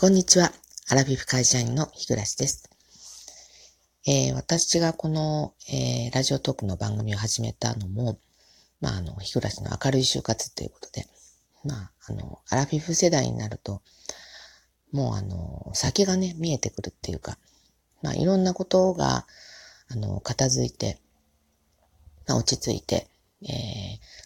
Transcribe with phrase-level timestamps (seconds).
[0.00, 0.50] こんにちは。
[0.88, 2.70] アラフィフ会社員の日暮です。
[4.06, 8.18] えー、私がこの、えー、ラジオトークの番組を始めたのも、
[8.80, 11.04] まあ、あの、日暮の明るい就活っていうことで、
[11.66, 13.82] まあ、あの、アラフィフ世代になると、
[14.90, 17.36] もうあの、先がね、見えてくるっていうか、
[18.00, 19.26] まあ、いろんなことが、
[19.90, 20.98] あの、片付いて、
[22.26, 23.10] まあ、落ち着いて、
[23.42, 23.48] えー、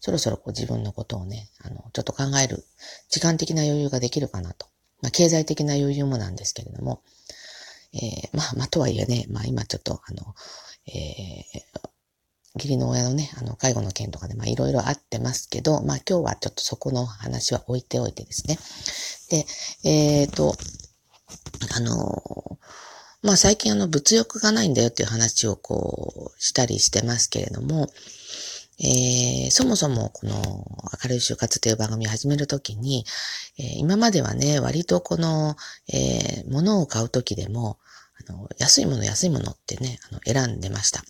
[0.00, 2.64] そろそろこう自分のことをね、あの、ちょっと考える
[3.10, 4.66] 時間的な余裕ができるかなと。
[5.02, 7.02] まあ、経済的な余裕もなんですけれども、
[7.92, 10.34] えー、まあ、まあ、とはいえね、まあ今ちょっと、あの、
[10.86, 11.88] えー、
[12.54, 18.58] 義理の親のね、あの、介護の件とかで、まあいろいろあってますけど、まあ今日はちょっとそこの話は置いておいてですね。
[19.30, 19.46] で、
[19.88, 20.54] えっ、ー、と、
[21.76, 22.58] あの、
[23.22, 27.90] まあ最近あの物欲がないんだよっていう話をこうしたりしてますけれども、
[28.80, 30.34] えー、そもそもこの
[31.04, 33.04] 明るい就活という番組を始めるときに、
[33.58, 35.56] えー、今まではね、割とこの、
[35.92, 37.78] えー、物を買うときでも、
[38.28, 41.02] あの、安いもの安いものってね、あの、選んでました。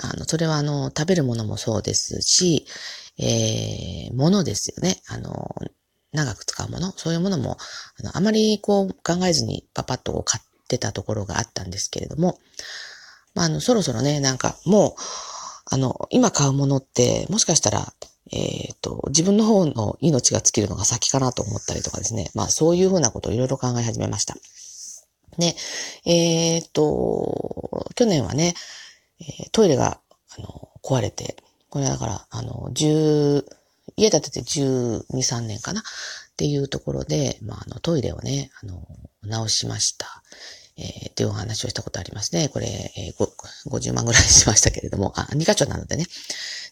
[0.00, 2.66] あの、それはあの、食べるものもそうですし、
[3.18, 5.02] えー、物ですよね。
[5.08, 5.54] あの、
[6.12, 7.56] 長く使うもの、そういうものも、
[8.00, 12.38] あの、あまりこう考えずにパパッとこう買ってたところがあったんですけれども、
[13.34, 14.94] まあ、あの、そろそろね、なんかもう、
[15.70, 17.92] あの、今買うものって、もしかしたら、
[18.32, 22.30] えっ、ー、と、自分の方の命が尽きるのが先かなと思ったりとかですね。
[22.34, 24.34] まあ、そういうふうなことをいろいろ考え始めました。
[25.38, 25.54] ね、
[26.04, 28.54] えっ、ー、と、去年はね、
[29.52, 30.00] トイレが、
[30.36, 31.36] あの、壊れて、
[31.70, 33.44] これはだから、あの、十、
[33.96, 35.80] 家建てて12、3年かな？
[35.80, 35.84] っ
[36.36, 38.86] ていうところで、まあ、あの、トイレをね、あの、
[39.22, 40.22] 直しました。
[40.78, 42.48] えー、っていうお話をしたことありますね。
[42.48, 46.06] これ、えー、50万ぐらいしましたけれども、あ、2箇所なのでね。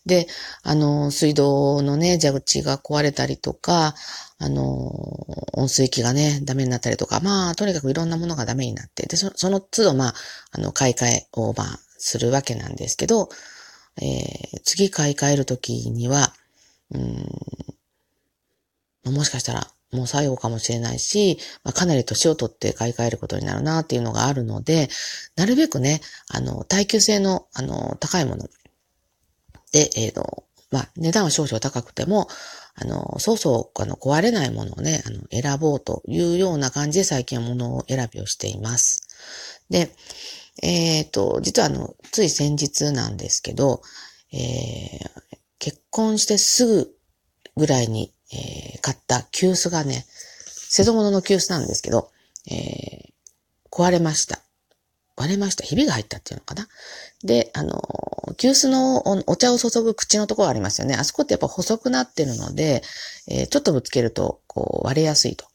[0.07, 0.29] で、
[0.63, 3.95] あの、水道のね、蛇口が壊れたりとか、
[4.39, 4.93] あの、
[5.55, 10.15] 温水器がね、ダメになったりとか、まあ、とにかくいろんなものがダメになって、で、そその都度、まあ、
[10.53, 13.29] あの、買い替えを、まあ、するわけなんですけど、
[14.01, 16.33] えー、次買い替えるときには、
[16.93, 16.99] う
[19.11, 24.89] ん、もしかしたら、もう最後かもしれないし、まあ、かなり年を取って買い替えることになるなっていうのがあるので、
[25.37, 28.49] なるべくね、あの、耐久性の、あの、高いもの
[29.73, 32.29] で、えっ、ー、と、まあ、値段は少々高くても、
[32.75, 39.07] あの、そうそう、あの、壊れないものをね、あの、選ぼうというような感じで最近は物を選びをしています。
[39.71, 39.95] で、
[40.63, 43.83] えっ、ー、と、実はあの、つい先日なんですけど、
[44.33, 46.97] えー、結婚してすぐ
[47.57, 50.05] ぐらいにえー、買った急須がね、
[50.47, 52.11] 瀬戸物の急須なんですけど、
[52.51, 53.11] えー、
[53.71, 54.41] 壊れました。
[55.17, 55.65] 割れました。
[55.65, 56.69] ひびが入ったっていうのかな。
[57.25, 57.81] で、あの、
[58.37, 60.95] 急須のお茶を注ぐ口のところありますよね。
[60.95, 62.83] あそこってやっぱ細くなってるので、
[63.29, 65.47] えー、ちょっとぶつけると、こう、割れやすいと。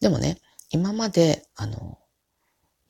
[0.00, 0.38] でもね、
[0.70, 1.98] 今まで、あの、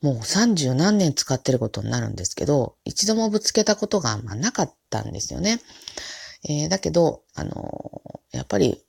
[0.01, 5.61] もう三十何年使ってることになるんですけど、一度もぶつけたことがまなかったんですよね。
[6.47, 8.83] えー、だけど、あの、やっぱり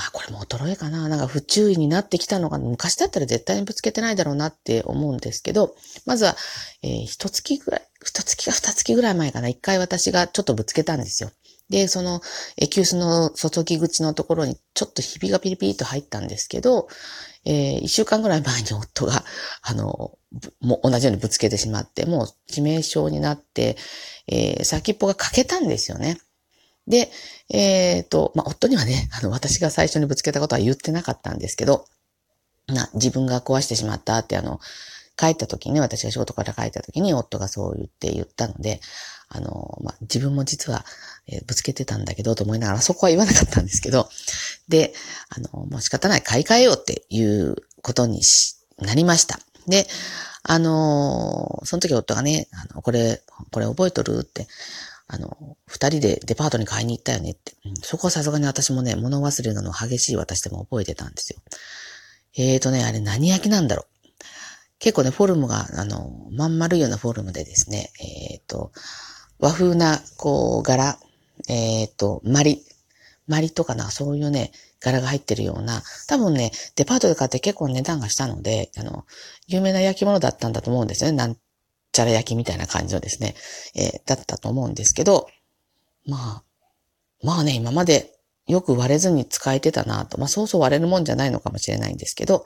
[0.00, 1.10] まあこれも衰えかな。
[1.10, 5.74] なんか不注意になってきたのが、昔だったら絶対にぶつけてないだろうなって思うんですけど、
[6.06, 6.36] まずは、
[6.82, 9.48] えー、一月ぐらい、一月か二月ぐらい前かな。
[9.48, 11.30] 一回私がちょっとぶつけたんですよ。
[11.68, 12.22] で、その、
[12.56, 16.88] え急須の注ぎ口のところにちょっとひびがピリピリと入ったんですけど、
[17.44, 19.22] えー、一週間ぐらい前に夫が、
[19.60, 20.12] あの、
[20.62, 23.76] もう同じようにぶつけてしまって、もう致命傷になって、
[24.28, 26.18] えー、先っぽが欠けたんですよね。
[26.90, 27.10] で、
[27.48, 31.86] えっ、ー、と、まあ、夫にはね、あの、私が最初にぶつけたことは言ってなかったんですけど、
[32.66, 34.60] な、自分が壊してしまったって、あの、
[35.16, 38.80] 帰った時にね、私が仕事から帰った時に夫がそう言って言ったので、
[39.28, 40.84] あの、まあ、自分も実は、
[41.28, 44.08] えー、ぶつけてたんだけど、と思いながらそこは言わなかったんですけど、
[44.68, 44.92] で、
[45.28, 49.38] あの、もう仕方ない、買い替えようっていうことにし、なりました。
[49.68, 49.86] で、
[50.42, 53.20] あのその時夫がね、あの、これ、
[53.52, 54.48] これ覚えとるって、
[55.12, 57.52] あの、二人でデパートに買いに行ったよねって。
[57.82, 61.40] そこはさすがに私もね、物忘れなの激しい私でも覚えてたんですよ。
[62.38, 64.08] えーとね、あれ何焼きなんだろう。
[64.78, 67.90] 結構ね、フォルムが、あの、まん丸いようなフォルムでですね、
[68.32, 68.70] えーと、
[69.40, 70.96] 和風な、こう、柄、
[71.48, 72.62] えーと、マリ、
[73.26, 79.06] マリとかな、そういうね、柄が入ってるような、多分ね、デパートで買って結構値段がしたので、あの、
[79.48, 81.16] 有名な焼き物だったんだと思うんですよね。
[81.16, 81.36] なん
[81.92, 83.34] チャラ焼きみたいな感じのですね、
[83.74, 85.28] えー、だったと思うんですけど、
[86.06, 86.42] まあ、
[87.22, 88.12] まあね、今まで
[88.46, 90.18] よく割れずに使えてたなと。
[90.18, 92.44] まあそうそう割れるもんじゃないのかもしれないんですけど、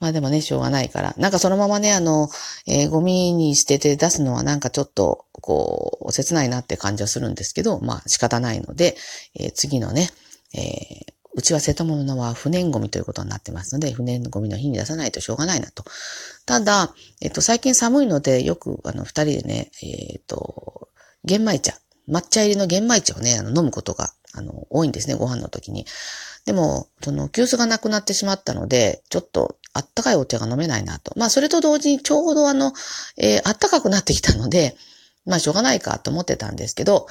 [0.00, 1.14] まあでもね、しょうがないから。
[1.16, 2.28] なんかそのままね、あの、
[2.66, 8.96] えー、ゴミに捨てて出すのはなんかちょっと、こう、切ないなって感じはするんですけど、まあ仕方ないので、
[9.38, 10.10] えー、次のね、
[10.52, 15.84] えー、うちは瀬戸物のは不燃ゴミということになってますので、不燃ゴミの日に出さないとしょうがないなと。
[16.46, 20.88] ただ、えっと、最近寒いので、よく、あの、二人でね、えっと、
[21.24, 21.74] 玄米茶、
[22.08, 25.86] 抹茶入りの玄米茶をね、あの飲むことが、あの、多いんですね、ご飯の時に。
[26.44, 31.12] でも、その、急須がなくなってしまったので、ちょっと、あったかいお茶が飲めないなと。
[31.16, 32.72] まあ、それと同時にちょうどあの、
[33.16, 34.76] えー、あったかくなってきたので、
[35.26, 37.08] まあ、しょうがないかと思ってたんですけど、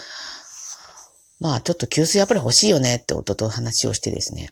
[1.44, 4.50] まあ、ちょっと急須やっぱり欲しいよねって夫と話をしてですね。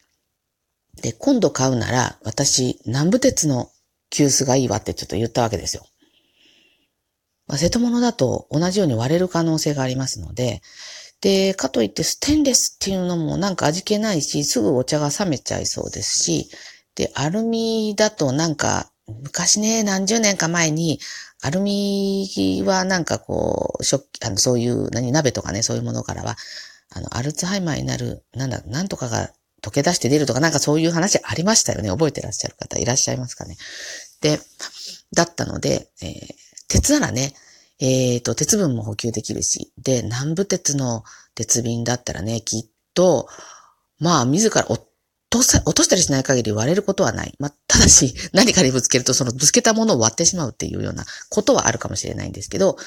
[1.01, 3.71] で、今度買うなら、私、南部鉄の
[4.09, 5.85] 急須がいいわってちょっと言ったわけですよ。
[7.47, 10.61] まあ、瀬戸物だと同じように割れる可能性がありますので、
[11.21, 16.49] で、かといってステンレスっていうのもなんか味気ないし、すぐお茶が冷めちゃいそうですし、
[16.95, 20.99] で、アルミだとなんか、昔ね、何十年か前に、
[21.41, 22.27] アルミ
[22.65, 26.35] はなんかこう、食器、あの、そういう、何、鍋とかね、そういうものからは、
[26.93, 31.89] あの、アルツハイマーになる、なんだ、なんとかが溶け出して出るとか、なんかそういう話ありましたよね。
[31.89, 33.57] 覚えてらっしゃる方いらっしゃいますかね。
[34.21, 34.39] で、
[35.15, 36.35] だったので、えー、
[36.67, 37.33] 鉄ならね、
[37.79, 41.03] えっ、ー、と、鉄分も補給できるし、で、南部鉄の
[41.33, 43.27] 鉄瓶だったらね、きっと、
[43.99, 44.83] まあ、自ら落
[45.29, 47.33] とさ、落としたりしない限り割れることはない。
[47.39, 52.77] まあ、ただし、何かにぶつけると、そのぶつけたものを割ってしまうっていうようなことはあるかもしれないんですけど、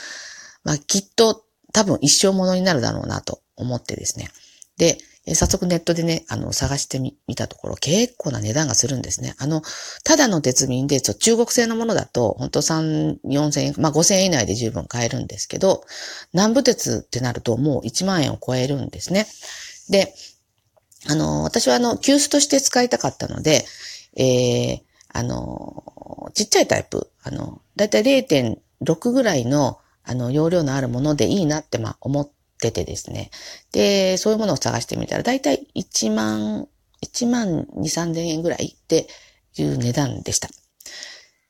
[0.62, 4.30] まあ、きっと、多分一生ものになるだろうなと思ってですね。
[4.76, 4.98] で、
[5.34, 9.34] 早速ネットでね、あの、探してみ、見たところ、結構な値段がするんですね。
[9.38, 9.62] あの、
[10.04, 15.84] ただの鉄瓶で、中国製のものだと、本当3、4千円、まあ5千円以内で十分買えるんですけど、
[16.34, 19.26] 南部鉄ってなるともう1万円を超えるんですね。
[19.88, 20.14] で、
[21.08, 23.64] あの、私はあの、急須として使いたかったので、
[24.16, 32.30] えー、あの、ちっちゃいタイプ、あの、だいたい0.6ぐらいの、あの、容量のあるものでいいなって、まあ、思っ
[32.70, 33.31] ててですね。
[33.72, 36.69] で、そういうものを探してみたら、だいたい1万、
[37.05, 39.08] 1万2、3千円ぐらいって
[39.56, 40.49] いう値段でした。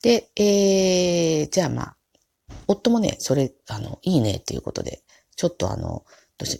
[0.03, 1.97] で、えー、じゃあまあ、
[2.67, 5.03] 夫もね、それ、あの、いいねっていうことで、
[5.37, 6.05] ちょっとあの、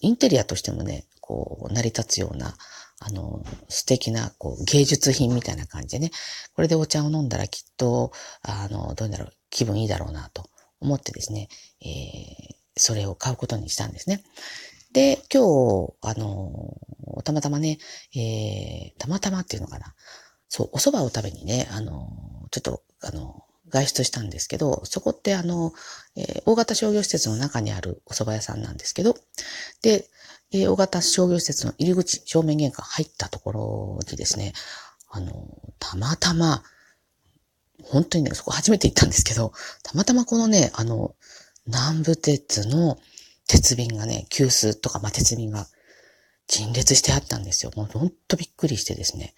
[0.01, 2.57] インテリアとしてもね、こう、成り立つような、
[3.01, 6.11] あの、素敵な、こう、芸術品みたいな感じでね、
[6.55, 8.13] これでお茶を飲んだらきっと、
[8.43, 10.49] あの、どうだろう、気分いいだろうなと
[10.81, 11.49] 思ってですね、
[11.81, 14.23] えー、それを買うことにしたんですね。
[14.93, 15.43] で、今
[15.87, 16.77] 日、あの、
[17.25, 17.79] たまたまね、
[18.15, 19.95] えー、たまたまっていうのかな。
[20.49, 22.09] そう、お蕎麦を食べにね、あの、
[22.51, 25.73] ちょっと、あの、外出したんですけど、そこってあの、
[26.17, 29.17] えー、大型商業施設の中にあるお蕎麦屋さんなんですけど、
[29.83, 30.09] で、
[30.53, 34.53] えー、大型商業施設の入り口、正面玄関入ったところにですね、
[35.11, 35.49] あの、
[35.81, 36.63] たまたま、
[37.83, 41.17] 本当にね、そこ初めて行ったんですけど、たまたまこのね、あの、
[41.67, 42.99] 南部鉄の
[43.47, 45.67] 鉄瓶がね、急須とか、まあ、鉄瓶が
[46.47, 47.73] 陳列してあったんですよ。
[47.77, 49.35] もうほんとびっくりしてですね。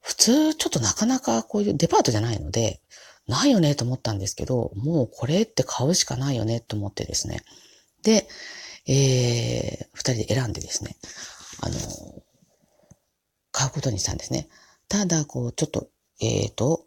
[0.00, 2.80] 普通、ちょっとなかなかこういうデパートじゃないので、
[3.26, 7.42] ないよねと思ったんですけど、もうこれって買うしかないよねと思ってですね。
[8.02, 8.26] で、
[8.86, 10.96] えー、二人で選んでですね、
[11.60, 11.74] あの、
[13.52, 14.48] 買うことにしたんですね。
[14.88, 15.88] ただ、こう、ちょっと、
[16.20, 16.84] えっ、ー、と、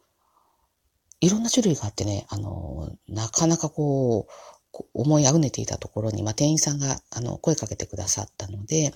[1.21, 8.93] いろんな種類があってね、あの、なかなかこう、思いあぐねていたところに、まあ、店員さんが、あの、声かけてくださったので、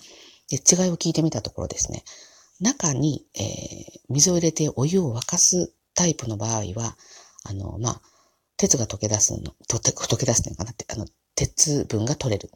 [0.50, 2.04] で違いを聞いてみたところですね、
[2.60, 6.98] 中に、えー、水を入れてお湯を沸かすタイプの場合は、
[7.44, 8.02] あの、まあ、
[8.58, 12.50] 鉄が溶け出すの、と溶け出すのかなって、あの、鉄分が取れる。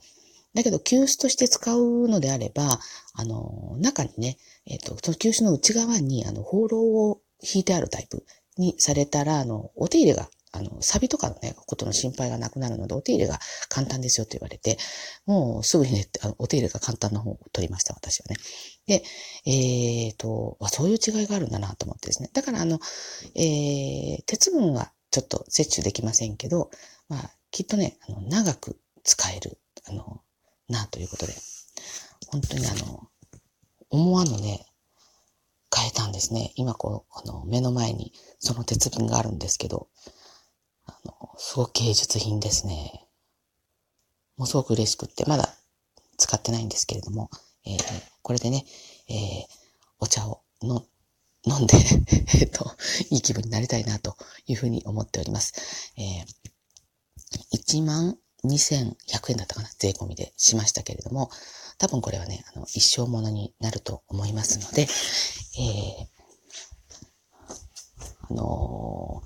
[0.56, 2.80] だけど、急須として使うのであれば、
[3.14, 8.26] あの、中にね、えっ、ー、と、その急須の内側に、あの、放浪を引いてあるタイプ。
[8.60, 13.40] にされたら、あの、お手入れが、あの、錆とかのね、ことの心配がなくなるので、お手入れが
[13.70, 14.78] 簡単ですよと言われて、
[15.26, 18.36] もうすぐにね、あのお手入れが簡単な方を取りました、私はね。
[18.86, 19.04] で、
[19.46, 22.30] えっ、ー、と、そういう違いがあるんだなと思ってですね。
[22.34, 22.80] だから、あの、
[23.36, 26.72] えー、鉄分はちょっと摂取できませんけど、
[27.08, 30.22] まあ、きっとね、あの、長く使える、あの、
[30.68, 31.34] なということで、
[32.28, 33.08] 本当にあの、
[33.90, 34.66] 思わぬね、
[35.76, 36.54] 変えたんですね。
[36.56, 39.88] 今こう、あの、目の前にその鉄瓶があるんですけど、
[40.86, 43.08] あの、すごく芸術品ですね。
[44.38, 45.54] もうすごく嬉しくって、まだ
[46.18, 47.30] 使ってないんですけれども、
[47.66, 48.66] えー、これでね、
[49.10, 49.16] えー、
[50.00, 50.86] お茶をの
[51.46, 51.78] 飲んで
[52.42, 52.76] えっと、
[53.10, 55.94] いい気分になりたいなというふうに思っております。
[55.98, 56.26] えー、
[57.58, 61.30] 1万2100円だったかな税込みでしましたけれども、
[61.78, 64.88] 多分これはね、あの、一生ものになると思いますので、
[65.60, 66.08] えー、
[68.32, 69.22] あの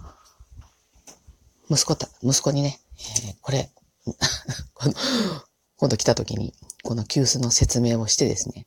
[1.70, 2.80] ー、息子た、息子にね、
[3.28, 3.72] えー、これ、
[5.78, 8.66] 今度来た時に、この急須の説明をしてですね、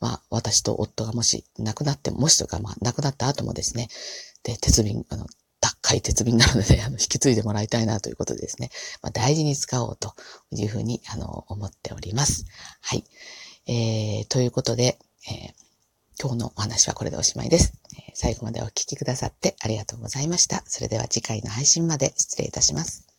[0.00, 3.88] まあ、私と夫がもし亡くなっても、しとか、まあ、亡くなった後もですね、
[4.42, 5.28] で、鉄瓶、あの、
[5.60, 8.70] 高い鉄瓶なので、あの、引き継いでもらいたいなということでですね、
[9.02, 10.14] まあ、大事に使おうと
[10.50, 12.44] いうふうに、あの、思っております。
[12.80, 13.04] はい。
[13.66, 14.98] えー、ということで、
[15.30, 15.63] えー
[16.20, 17.74] 今日のお話はこれでおしまいです。
[18.14, 20.62] 最後までお聴きくださってありがとうございました。
[20.66, 23.13] それでは次回の配信まで失礼いたします。